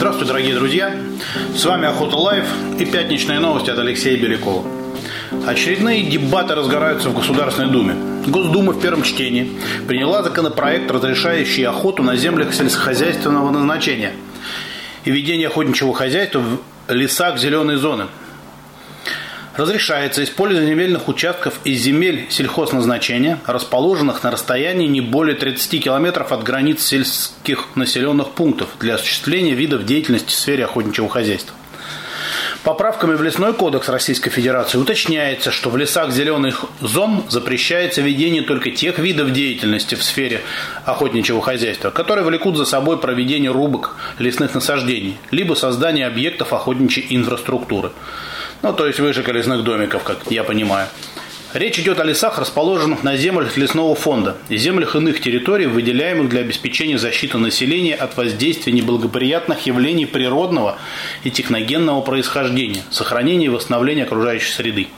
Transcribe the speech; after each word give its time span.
Здравствуйте, 0.00 0.32
дорогие 0.32 0.54
друзья! 0.54 0.96
С 1.54 1.62
вами 1.66 1.86
Охота 1.86 2.16
Лайв 2.16 2.46
и 2.78 2.86
пятничные 2.86 3.38
новости 3.38 3.68
от 3.68 3.78
Алексея 3.78 4.16
Белякова. 4.16 4.66
Очередные 5.46 6.04
дебаты 6.04 6.54
разгораются 6.54 7.10
в 7.10 7.14
Государственной 7.14 7.70
Думе. 7.70 7.94
Госдума 8.26 8.72
в 8.72 8.80
первом 8.80 9.02
чтении 9.02 9.52
приняла 9.86 10.22
законопроект, 10.22 10.90
разрешающий 10.90 11.66
охоту 11.66 12.02
на 12.02 12.16
землях 12.16 12.54
сельскохозяйственного 12.54 13.50
назначения 13.50 14.12
и 15.04 15.10
ведение 15.10 15.48
охотничьего 15.48 15.92
хозяйства 15.92 16.38
в 16.38 16.60
лесах 16.90 17.38
зеленой 17.38 17.76
зоны– 17.76 18.06
Разрешается 19.60 20.24
использование 20.24 20.72
земельных 20.72 21.06
участков 21.06 21.60
из 21.64 21.82
земель 21.82 22.24
сельхозназначения, 22.30 23.40
расположенных 23.44 24.22
на 24.22 24.30
расстоянии 24.30 24.86
не 24.86 25.02
более 25.02 25.36
30 25.36 25.84
километров 25.84 26.32
от 26.32 26.42
границ 26.42 26.82
сельских 26.82 27.66
населенных 27.74 28.30
пунктов 28.30 28.70
для 28.80 28.94
осуществления 28.94 29.52
видов 29.52 29.84
деятельности 29.84 30.30
в 30.30 30.32
сфере 30.32 30.64
охотничьего 30.64 31.10
хозяйства. 31.10 31.54
Поправками 32.64 33.14
в 33.14 33.22
Лесной 33.22 33.52
кодекс 33.52 33.90
Российской 33.90 34.30
Федерации 34.30 34.78
уточняется, 34.78 35.50
что 35.50 35.68
в 35.68 35.76
лесах 35.76 36.10
зеленых 36.10 36.64
зон 36.80 37.24
запрещается 37.28 38.00
ведение 38.00 38.40
только 38.40 38.70
тех 38.70 38.98
видов 38.98 39.30
деятельности 39.32 39.94
в 39.94 40.02
сфере 40.02 40.40
охотничьего 40.86 41.42
хозяйства, 41.42 41.90
которые 41.90 42.24
влекут 42.24 42.56
за 42.56 42.64
собой 42.64 42.98
проведение 42.98 43.50
рубок 43.50 43.96
лесных 44.18 44.54
насаждений, 44.54 45.18
либо 45.30 45.52
создание 45.52 46.06
объектов 46.06 46.54
охотничьей 46.54 47.06
инфраструктуры. 47.10 47.92
Ну, 48.62 48.74
то 48.74 48.86
есть 48.86 49.00
выше 49.00 49.22
колесных 49.22 49.64
домиков, 49.64 50.02
как 50.02 50.30
я 50.30 50.44
понимаю. 50.44 50.88
Речь 51.54 51.78
идет 51.80 51.98
о 51.98 52.04
лесах, 52.04 52.38
расположенных 52.38 53.02
на 53.02 53.16
землях 53.16 53.56
лесного 53.56 53.94
фонда 53.94 54.36
и 54.48 54.56
землях 54.56 54.94
иных 54.94 55.20
территорий, 55.20 55.66
выделяемых 55.66 56.28
для 56.28 56.42
обеспечения 56.42 56.96
защиты 56.96 57.38
населения 57.38 57.94
от 57.94 58.16
воздействия 58.16 58.72
неблагоприятных 58.72 59.66
явлений 59.66 60.06
природного 60.06 60.78
и 61.24 61.30
техногенного 61.30 62.02
происхождения, 62.02 62.82
сохранения 62.90 63.46
и 63.46 63.48
восстановления 63.48 64.04
окружающей 64.04 64.52
среды. 64.52 64.88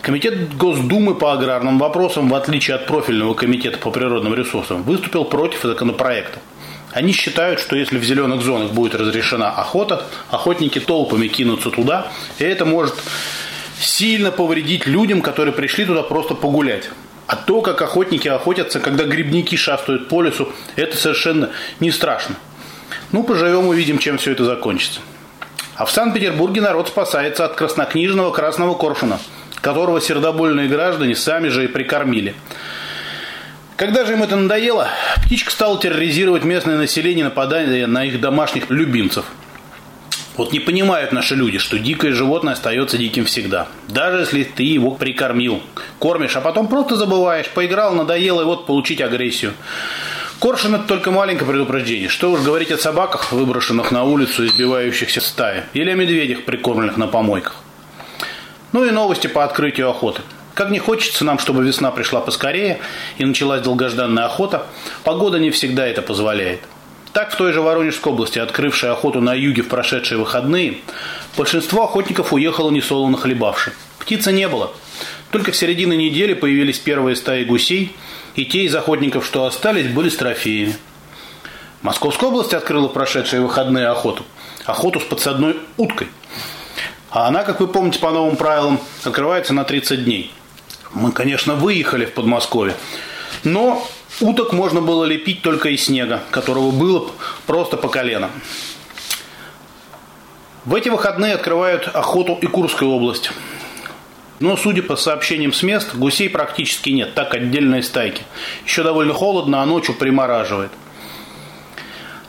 Комитет 0.00 0.56
Госдумы 0.56 1.14
по 1.14 1.34
аграрным 1.34 1.78
вопросам, 1.78 2.30
в 2.30 2.34
отличие 2.34 2.76
от 2.76 2.86
профильного 2.86 3.34
комитета 3.34 3.76
по 3.76 3.90
природным 3.90 4.32
ресурсам, 4.34 4.82
выступил 4.82 5.26
против 5.26 5.62
законопроекта. 5.62 6.38
Они 6.92 7.12
считают, 7.12 7.60
что 7.60 7.76
если 7.76 7.98
в 7.98 8.04
зеленых 8.04 8.42
зонах 8.42 8.72
будет 8.72 8.94
разрешена 8.94 9.50
охота, 9.50 10.06
охотники 10.28 10.80
толпами 10.80 11.28
кинутся 11.28 11.70
туда, 11.70 12.10
и 12.38 12.44
это 12.44 12.64
может 12.64 12.94
сильно 13.80 14.30
повредить 14.30 14.86
людям, 14.86 15.22
которые 15.22 15.52
пришли 15.52 15.84
туда 15.84 16.02
просто 16.02 16.34
погулять. 16.34 16.90
А 17.26 17.36
то, 17.36 17.60
как 17.60 17.80
охотники 17.80 18.26
охотятся, 18.26 18.80
когда 18.80 19.04
грибники 19.04 19.54
шастают 19.54 20.08
по 20.08 20.20
лесу, 20.20 20.48
это 20.74 20.96
совершенно 20.96 21.50
не 21.78 21.92
страшно. 21.92 22.34
Ну, 23.12 23.22
поживем, 23.22 23.68
увидим, 23.68 23.98
чем 23.98 24.18
все 24.18 24.32
это 24.32 24.44
закончится. 24.44 25.00
А 25.76 25.84
в 25.84 25.92
Санкт-Петербурге 25.92 26.60
народ 26.60 26.88
спасается 26.88 27.44
от 27.44 27.54
краснокнижного 27.54 28.32
красного 28.32 28.74
коршуна, 28.74 29.20
которого 29.60 30.00
сердобольные 30.00 30.68
граждане 30.68 31.14
сами 31.14 31.48
же 31.48 31.64
и 31.64 31.68
прикормили. 31.68 32.34
Когда 33.80 34.04
же 34.04 34.12
им 34.12 34.22
это 34.22 34.36
надоело, 34.36 34.88
птичка 35.24 35.50
стала 35.50 35.80
терроризировать 35.80 36.44
местное 36.44 36.76
население, 36.76 37.24
нападая 37.24 37.86
на 37.86 38.04
их 38.04 38.20
домашних 38.20 38.68
любимцев. 38.68 39.24
Вот 40.36 40.52
не 40.52 40.60
понимают 40.60 41.12
наши 41.12 41.34
люди, 41.34 41.56
что 41.56 41.78
дикое 41.78 42.12
животное 42.12 42.52
остается 42.52 42.98
диким 42.98 43.24
всегда. 43.24 43.68
Даже 43.88 44.18
если 44.18 44.42
ты 44.44 44.64
его 44.64 44.90
прикормил, 44.90 45.62
кормишь, 45.98 46.36
а 46.36 46.42
потом 46.42 46.68
просто 46.68 46.96
забываешь, 46.96 47.48
поиграл, 47.48 47.94
надоело, 47.94 48.42
и 48.42 48.44
вот 48.44 48.66
получить 48.66 49.00
агрессию. 49.00 49.54
Коршун– 50.40 50.74
это 50.74 50.84
только 50.84 51.10
маленькое 51.10 51.48
предупреждение. 51.48 52.10
Что 52.10 52.32
уж 52.32 52.42
говорить 52.42 52.72
о 52.72 52.76
собаках, 52.76 53.32
выброшенных 53.32 53.92
на 53.92 54.04
улицу, 54.04 54.44
избивающихся 54.44 55.22
в 55.22 55.24
стае, 55.24 55.64
или 55.72 55.88
о 55.88 55.94
медведях, 55.94 56.44
прикормленных 56.44 56.98
на 56.98 57.06
помойках. 57.06 57.56
Ну 58.72 58.84
и 58.84 58.90
новости 58.90 59.26
по 59.26 59.42
открытию 59.42 59.88
охоты– 59.88 60.20
как 60.60 60.68
не 60.68 60.78
хочется 60.78 61.24
нам, 61.24 61.38
чтобы 61.38 61.64
весна 61.64 61.90
пришла 61.90 62.20
поскорее 62.20 62.80
и 63.16 63.24
началась 63.24 63.62
долгожданная 63.62 64.26
охота, 64.26 64.66
погода 65.04 65.38
не 65.38 65.50
всегда 65.50 65.86
это 65.86 66.02
позволяет. 66.02 66.60
Так, 67.14 67.32
в 67.32 67.36
той 67.36 67.54
же 67.54 67.62
Воронежской 67.62 68.12
области, 68.12 68.38
открывшей 68.38 68.90
охоту 68.90 69.22
на 69.22 69.32
юге 69.32 69.62
в 69.62 69.68
прошедшие 69.68 70.18
выходные, 70.18 70.76
большинство 71.34 71.84
охотников 71.84 72.34
уехало 72.34 72.70
несолоно 72.70 73.16
хлебавши. 73.16 73.72
Птицы 74.00 74.32
не 74.32 74.46
было. 74.48 74.70
Только 75.30 75.52
в 75.52 75.56
середине 75.56 75.96
недели 75.96 76.34
появились 76.34 76.78
первые 76.78 77.16
стаи 77.16 77.44
гусей, 77.44 77.96
и 78.34 78.44
те 78.44 78.64
из 78.64 78.74
охотников, 78.74 79.24
что 79.24 79.46
остались, 79.46 79.88
были 79.88 80.10
с 80.10 80.16
трофеями. 80.16 80.76
Московская 81.80 82.26
область 82.26 82.52
открыла 82.52 82.88
прошедшие 82.88 83.40
выходные 83.40 83.86
охоту. 83.86 84.26
Охоту 84.66 85.00
с 85.00 85.04
подсадной 85.04 85.56
уткой. 85.78 86.08
А 87.10 87.28
она, 87.28 87.44
как 87.44 87.60
вы 87.60 87.66
помните, 87.66 87.98
по 87.98 88.10
новым 88.10 88.36
правилам, 88.36 88.78
открывается 89.02 89.54
на 89.54 89.64
30 89.64 90.04
дней. 90.04 90.34
Мы, 90.92 91.12
конечно, 91.12 91.54
выехали 91.54 92.04
в 92.04 92.14
Подмосковье, 92.14 92.74
но 93.44 93.86
уток 94.20 94.52
можно 94.52 94.80
было 94.80 95.04
лепить 95.04 95.42
только 95.42 95.68
из 95.68 95.84
снега, 95.84 96.22
которого 96.30 96.70
было 96.70 97.10
просто 97.46 97.76
по 97.76 97.88
колено. 97.88 98.30
В 100.64 100.74
эти 100.74 100.88
выходные 100.88 101.34
открывают 101.34 101.88
охоту 101.88 102.38
и 102.40 102.46
Курская 102.46 102.88
область. 102.88 103.30
Но, 104.40 104.56
судя 104.56 104.82
по 104.82 104.96
сообщениям 104.96 105.52
с 105.52 105.62
мест, 105.62 105.94
гусей 105.94 106.28
практически 106.28 106.90
нет, 106.90 107.14
так 107.14 107.34
отдельные 107.34 107.82
стайки. 107.82 108.22
Еще 108.66 108.82
довольно 108.82 109.12
холодно, 109.12 109.62
а 109.62 109.66
ночью 109.66 109.94
примораживает. 109.94 110.70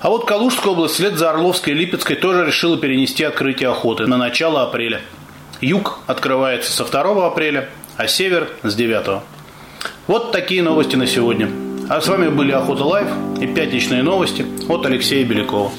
А 0.01 0.09
вот 0.09 0.25
Калужская 0.25 0.73
область 0.73 0.95
вслед 0.95 1.13
за 1.13 1.29
Орловской 1.29 1.73
и 1.73 1.75
Липецкой 1.75 2.16
тоже 2.16 2.45
решила 2.45 2.78
перенести 2.78 3.23
открытие 3.23 3.69
охоты 3.69 4.07
на 4.07 4.17
начало 4.17 4.63
апреля. 4.63 5.01
Юг 5.61 5.99
открывается 6.07 6.72
со 6.72 6.85
2 6.85 7.28
апреля, 7.28 7.69
а 8.01 8.07
север 8.07 8.50
с 8.63 8.73
9. 8.73 9.22
Вот 10.07 10.31
такие 10.31 10.63
новости 10.63 10.95
на 10.95 11.06
сегодня. 11.06 11.47
А 11.88 12.01
с 12.01 12.07
вами 12.07 12.29
были 12.29 12.51
Охота 12.51 12.84
Лайв 12.84 13.07
и 13.39 13.45
пятничные 13.45 14.01
новости 14.01 14.44
от 14.67 14.84
Алексея 14.88 15.23
Белякова. 15.23 15.72